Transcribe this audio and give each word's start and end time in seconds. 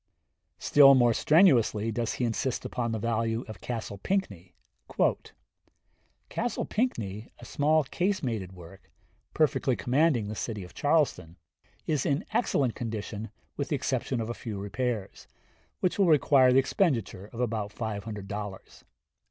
Still 0.57 0.95
more 0.95 1.13
strenuously 1.13 1.91
does 1.91 2.13
he 2.13 2.25
insist 2.25 2.65
upon 2.65 2.91
the 2.91 2.97
value 2.97 3.45
of 3.47 3.61
Castle 3.61 3.99
Pinckney. 3.99 4.55
"Castle 6.27 6.65
Pinckney, 6.65 7.29
a 7.37 7.45
small 7.45 7.83
casemated 7.83 8.51
work, 8.53 8.89
perfectly 9.35 9.75
commanding 9.75 10.27
the 10.27 10.33
city 10.33 10.63
of 10.63 10.73
Charleston, 10.73 11.37
is 11.85 12.03
in 12.03 12.25
excellent 12.33 12.73
condition 12.73 13.29
with 13.55 13.67
the 13.69 13.75
exception 13.75 14.19
of 14.19 14.27
a 14.31 14.33
few 14.33 14.57
repairs, 14.57 15.27
which 15.81 15.99
will 15.99 16.07
require 16.07 16.51
the 16.51 16.57
expenditure 16.57 17.27
of 17.31 17.39
about 17.39 17.71
five 17.71 18.03
hundred 18.05 18.27
dollars.... 18.27 18.83